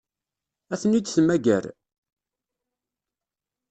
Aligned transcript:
Ad 0.73 0.79
ten-id-temmager? 0.81 1.63